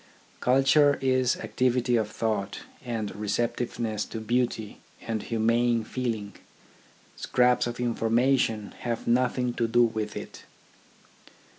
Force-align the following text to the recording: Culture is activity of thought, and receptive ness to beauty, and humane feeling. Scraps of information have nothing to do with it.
Culture 0.39 0.97
is 0.99 1.35
activity 1.37 1.95
of 1.95 2.09
thought, 2.09 2.61
and 2.83 3.15
receptive 3.15 3.77
ness 3.77 4.03
to 4.05 4.19
beauty, 4.19 4.81
and 5.03 5.21
humane 5.21 5.83
feeling. 5.83 6.33
Scraps 7.15 7.67
of 7.67 7.79
information 7.79 8.71
have 8.79 9.05
nothing 9.07 9.53
to 9.53 9.67
do 9.67 9.83
with 9.83 10.17
it. 10.17 10.45